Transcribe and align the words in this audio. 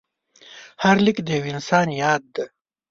هر 0.83 0.95
لیک 1.05 1.17
د 1.23 1.27
یو 1.37 1.43
انسان 1.53 1.87
یاد 2.03 2.21
دی. 2.35 2.45